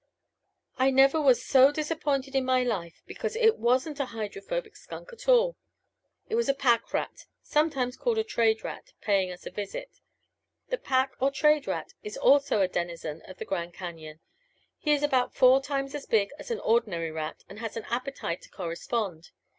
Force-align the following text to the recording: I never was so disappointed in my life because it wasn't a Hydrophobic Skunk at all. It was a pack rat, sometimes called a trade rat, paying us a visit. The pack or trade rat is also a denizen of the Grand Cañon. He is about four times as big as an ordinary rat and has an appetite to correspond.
I 0.79 0.89
never 0.89 1.21
was 1.21 1.45
so 1.45 1.71
disappointed 1.71 2.33
in 2.35 2.43
my 2.43 2.63
life 2.63 3.03
because 3.05 3.35
it 3.35 3.59
wasn't 3.59 3.99
a 3.99 4.07
Hydrophobic 4.07 4.75
Skunk 4.75 5.13
at 5.13 5.29
all. 5.29 5.57
It 6.27 6.33
was 6.33 6.49
a 6.49 6.55
pack 6.55 6.91
rat, 6.91 7.27
sometimes 7.43 7.97
called 7.97 8.17
a 8.17 8.23
trade 8.23 8.63
rat, 8.63 8.93
paying 9.01 9.31
us 9.31 9.45
a 9.45 9.51
visit. 9.51 9.99
The 10.69 10.79
pack 10.79 11.13
or 11.19 11.29
trade 11.29 11.67
rat 11.67 11.93
is 12.01 12.17
also 12.17 12.61
a 12.61 12.67
denizen 12.67 13.21
of 13.27 13.37
the 13.37 13.45
Grand 13.45 13.75
Cañon. 13.75 14.17
He 14.79 14.91
is 14.91 15.03
about 15.03 15.35
four 15.35 15.61
times 15.61 15.93
as 15.93 16.07
big 16.07 16.31
as 16.39 16.49
an 16.49 16.61
ordinary 16.61 17.11
rat 17.11 17.43
and 17.47 17.59
has 17.59 17.77
an 17.77 17.85
appetite 17.87 18.41
to 18.41 18.49
correspond. 18.49 19.29